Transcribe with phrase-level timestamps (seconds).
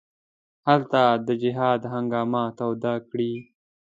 [0.67, 3.33] هلته د جهاد هنګامه توده کړي.